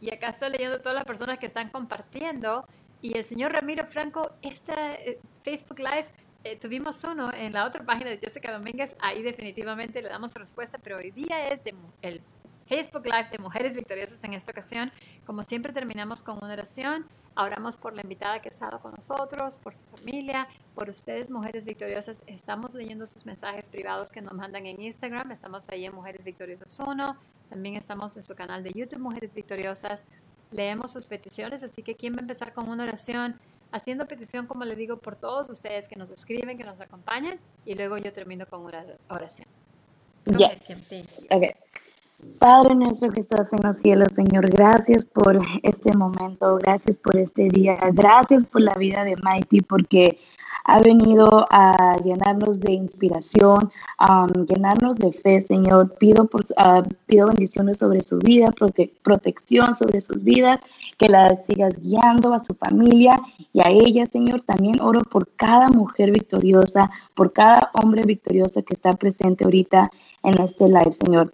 [0.00, 2.66] Y acá estoy leyendo todas las personas que están compartiendo.
[3.02, 6.06] Y el señor Ramiro Franco, esta eh, Facebook Live,
[6.44, 8.96] eh, tuvimos uno en la otra página de Jessica Domínguez.
[9.00, 12.20] Ahí definitivamente le damos respuesta, pero hoy día es de el
[12.66, 14.90] Facebook Live de Mujeres Victoriosas en esta ocasión.
[15.26, 19.56] Como siempre terminamos con una oración Oramos por la invitada que ha estado con nosotros,
[19.58, 22.22] por su familia, por ustedes, Mujeres Victoriosas.
[22.26, 25.30] Estamos leyendo sus mensajes privados que nos mandan en Instagram.
[25.30, 27.16] Estamos ahí en Mujeres Victoriosas 1.
[27.50, 30.04] También estamos en su canal de YouTube, Mujeres Victoriosas.
[30.52, 33.38] Leemos sus peticiones, así que ¿quién va a empezar con una oración?
[33.72, 37.38] Haciendo petición, como le digo, por todos ustedes que nos escriben, que nos acompañan.
[37.64, 39.48] Y luego yo termino con una oración.
[40.26, 40.62] Yes.
[41.26, 41.50] Okay.
[42.38, 47.48] Padre nuestro que estás en los cielos, Señor, gracias por este momento, gracias por este
[47.48, 50.18] día, gracias por la vida de Mighty, porque
[50.64, 55.96] ha venido a llenarnos de inspiración, a llenarnos de fe, Señor.
[55.98, 58.52] Pido, por, uh, pido bendiciones sobre su vida,
[59.02, 60.60] protección sobre sus vidas,
[60.98, 63.20] que la sigas guiando a su familia
[63.52, 64.42] y a ella, Señor.
[64.42, 69.90] También oro por cada mujer victoriosa, por cada hombre victorioso que está presente ahorita
[70.22, 71.32] en este live, Señor.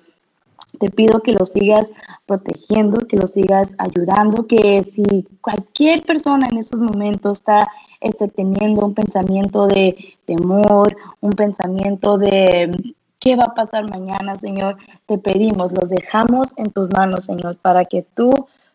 [0.78, 1.90] Te pido que lo sigas
[2.26, 7.68] protegiendo, que lo sigas ayudando, que si cualquier persona en esos momentos está
[8.00, 14.76] este, teniendo un pensamiento de temor, un pensamiento de qué va a pasar mañana, Señor,
[15.06, 18.30] te pedimos, los dejamos en tus manos, Señor, para que tú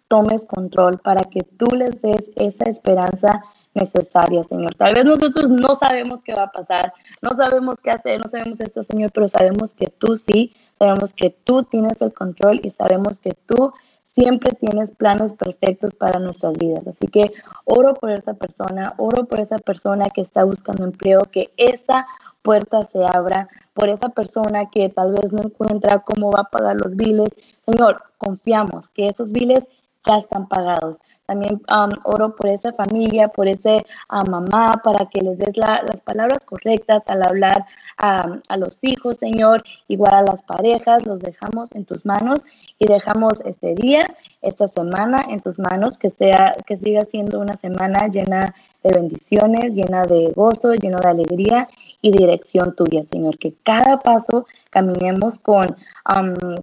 [0.08, 4.76] tomes control, para que tú les des esa esperanza necesaria, Señor.
[4.76, 8.60] Tal vez nosotros no sabemos qué va a pasar, no sabemos qué hacer, no sabemos
[8.60, 13.20] esto, Señor, pero sabemos que tú sí sabemos que tú tienes el control y sabemos
[13.20, 13.72] que tú
[14.15, 16.88] siempre tienes planes perfectos para nuestras vidas.
[16.88, 17.32] Así que
[17.65, 22.08] oro por esa persona, oro por esa persona que está buscando empleo, que esa
[22.41, 26.78] puerta se abra, por esa persona que tal vez no encuentra cómo va a pagar
[26.78, 27.30] los biles.
[27.63, 29.62] Señor, confiamos que esos biles
[30.04, 30.98] ya están pagados.
[31.26, 33.86] También um, oro por esa familia, por ese
[34.30, 37.66] mamá, para que les des las palabras correctas al hablar
[37.98, 42.40] a los hijos, Señor, igual a las parejas, los dejamos en tus manos
[42.80, 47.56] y dejamos este día, esta semana en tus manos, que sea, que siga siendo una
[47.56, 48.54] semana llena
[48.84, 51.68] de bendiciones, llena de gozo, llena de alegría
[52.02, 53.38] y dirección tuya, Señor.
[53.38, 55.68] Que cada paso caminemos con
[56.16, 56.56] um,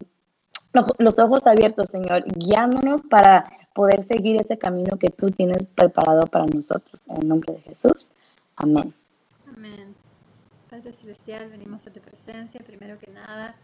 [0.97, 3.45] los ojos abiertos, Señor, guiándonos para
[3.79, 6.99] poder seguir ese camino que tú tienes preparado para nosotros.
[7.07, 8.09] En el nombre de Jesús.
[8.57, 8.93] Amén.
[9.47, 9.95] Amén.
[10.69, 13.55] Padre Celestial, venimos a tu presencia, primero que nada,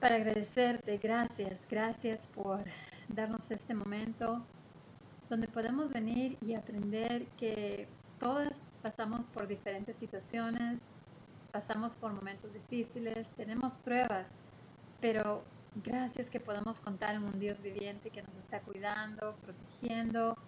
[0.00, 0.98] para agradecerte.
[0.98, 2.64] Gracias, gracias por
[3.08, 4.44] darnos este momento
[5.30, 7.86] donde podemos venir y aprender que
[8.18, 8.48] todos
[8.82, 10.80] pasamos por diferentes situaciones,
[11.52, 14.26] pasamos por momentos difíciles, tenemos pruebas,
[15.00, 15.44] pero
[15.84, 20.38] Gracias que podamos contar en un Dios viviente que nos está cuidando, protegiendo,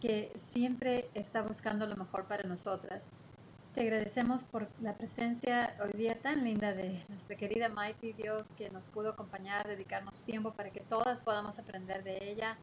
[0.00, 3.02] que siempre está buscando lo mejor para nosotras.
[3.74, 8.70] Te agradecemos por la presencia hoy día tan linda de nuestra querida Mighty Dios que
[8.70, 12.56] nos pudo acompañar, dedicarnos tiempo para que todas podamos aprender de ella.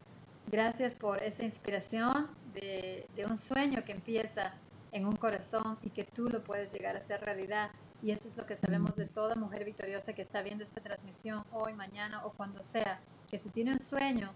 [0.50, 4.54] Gracias por esa inspiración de, de un sueño que empieza
[4.90, 7.70] en un corazón y que tú lo puedes llegar a hacer realidad.
[8.02, 11.42] Y eso es lo que sabemos de toda mujer victoriosa que está viendo esta transmisión
[11.52, 14.32] hoy, mañana o cuando sea, que si tiene un sueño,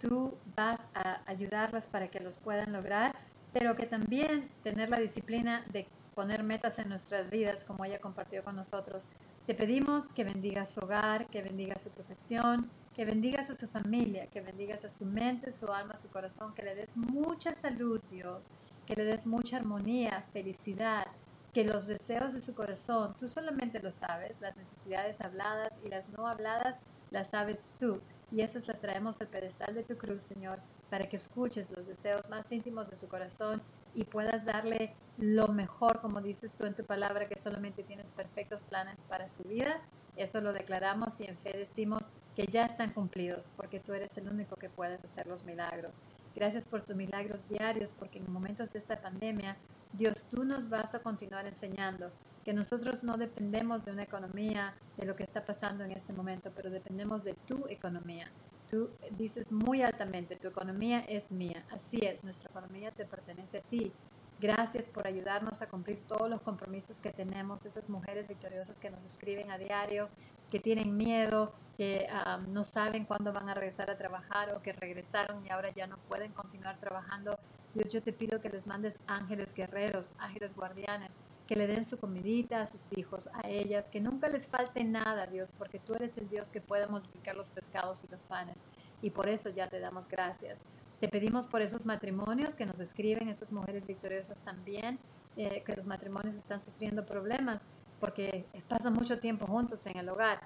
[0.00, 3.14] tú vas a ayudarlas para que los puedan lograr,
[3.52, 8.42] pero que también tener la disciplina de poner metas en nuestras vidas, como ella compartió
[8.42, 9.04] con nosotros.
[9.46, 14.26] Te pedimos que bendiga su hogar, que bendiga su profesión, que bendigas a su familia,
[14.28, 18.48] que bendigas a su mente, su alma, su corazón, que le des mucha salud, Dios,
[18.86, 21.06] que le des mucha armonía, felicidad,
[21.54, 26.08] que los deseos de su corazón, tú solamente lo sabes, las necesidades habladas y las
[26.08, 26.76] no habladas
[27.12, 28.00] las sabes tú.
[28.32, 30.58] Y esas las traemos al pedestal de tu cruz, Señor,
[30.90, 33.62] para que escuches los deseos más íntimos de su corazón
[33.94, 38.64] y puedas darle lo mejor, como dices tú en tu palabra, que solamente tienes perfectos
[38.64, 39.80] planes para su vida.
[40.16, 44.28] Eso lo declaramos y en fe decimos que ya están cumplidos, porque tú eres el
[44.28, 46.00] único que puedes hacer los milagros.
[46.34, 49.56] Gracias por tus milagros diarios, porque en momentos de esta pandemia
[49.96, 52.10] Dios, tú nos vas a continuar enseñando
[52.44, 56.50] que nosotros no dependemos de una economía, de lo que está pasando en este momento,
[56.54, 58.28] pero dependemos de tu economía.
[58.68, 61.64] Tú dices muy altamente, tu economía es mía.
[61.70, 63.92] Así es, nuestra economía te pertenece a ti.
[64.40, 69.04] Gracias por ayudarnos a cumplir todos los compromisos que tenemos, esas mujeres victoriosas que nos
[69.04, 70.08] escriben a diario,
[70.54, 72.06] que tienen miedo, que
[72.46, 75.98] no saben cuándo van a regresar a trabajar o que regresaron y ahora ya no
[76.06, 77.36] pueden continuar trabajando.
[77.74, 81.98] Dios, yo te pido que les mandes ángeles guerreros, ángeles guardianes, que le den su
[81.98, 86.16] comidita a sus hijos, a ellas, que nunca les falte nada, Dios, porque tú eres
[86.18, 88.56] el Dios que puede multiplicar los pescados y los panes.
[89.02, 90.60] Y por eso ya te damos gracias.
[91.00, 95.00] Te pedimos por esos matrimonios que nos escriben, esas mujeres victoriosas también,
[95.36, 97.60] eh, que los matrimonios están sufriendo problemas
[98.04, 100.38] porque pasan mucho tiempo juntos en el hogar.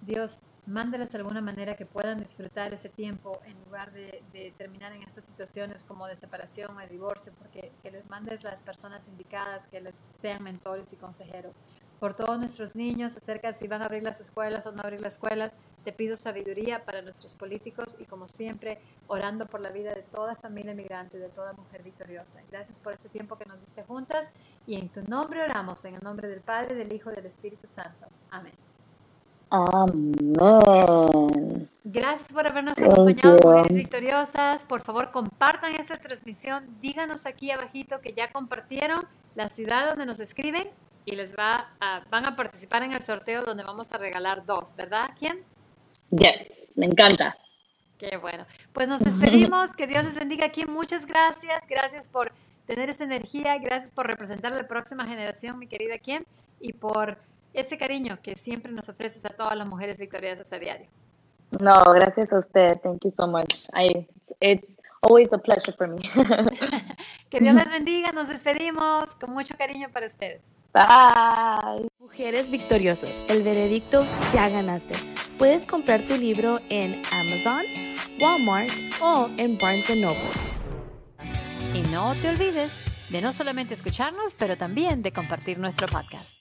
[0.00, 5.02] Dios, mándeles de alguna manera que puedan disfrutar ese tiempo en lugar de, terminar en
[5.02, 9.66] estas situaciones como de separación o de divorcio, porque que les mandes las personas indicadas,
[9.66, 11.52] que les sean mentores y consejeros.
[12.00, 15.00] Por todos nuestros niños, acerca de si van a abrir las escuelas o no abrir
[15.00, 15.52] las escuelas,
[15.84, 20.34] te pido sabiduría para nuestros políticos y como siempre, orando por la vida de toda
[20.34, 22.40] familia migrante, de toda mujer victoriosa.
[22.50, 24.24] Gracias por este tiempo que nos diste juntas
[24.66, 27.66] y en tu nombre oramos, en el nombre del Padre, del Hijo y del Espíritu
[27.66, 28.06] Santo.
[28.30, 28.54] Amén.
[29.50, 31.68] Amén.
[31.84, 34.64] Gracias por habernos acompañado, mujeres victoriosas.
[34.64, 36.64] Por favor, compartan esta transmisión.
[36.80, 40.70] Díganos aquí abajito que ya compartieron la ciudad donde nos escriben
[41.10, 44.74] y les va a, van a participar en el sorteo donde vamos a regalar dos,
[44.76, 45.10] ¿verdad?
[45.18, 45.42] ¿Quién?
[46.10, 47.36] Yes, me encanta.
[47.98, 48.46] Qué bueno.
[48.72, 50.64] Pues nos despedimos, que Dios les bendiga aquí.
[50.66, 52.32] Muchas gracias, gracias por
[52.66, 56.24] tener esa energía, gracias por representar a la próxima generación, mi querida Kim,
[56.60, 57.18] y por
[57.52, 60.86] ese cariño que siempre nos ofreces a todas las mujeres victoriosas a diario.
[61.58, 62.78] No, gracias a usted.
[62.80, 63.66] Thank you so much.
[63.74, 64.06] I,
[64.40, 64.64] it's
[65.02, 65.98] always a pleasure for me.
[67.30, 68.12] que Dios les bendiga.
[68.12, 70.40] Nos despedimos con mucho cariño para ustedes.
[70.72, 71.88] Bye.
[71.98, 73.26] Mujeres victoriosas.
[73.28, 74.94] El veredicto ya ganaste.
[75.38, 77.64] Puedes comprar tu libro en Amazon,
[78.20, 80.20] Walmart o en Barnes Noble.
[81.74, 82.72] Y no te olvides
[83.08, 86.39] de no solamente escucharnos, pero también de compartir nuestro podcast.